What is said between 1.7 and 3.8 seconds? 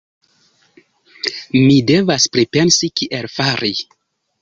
devas pripensi kiel fari.